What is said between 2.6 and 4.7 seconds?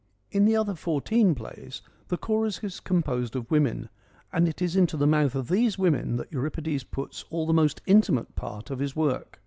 is composed of women, and it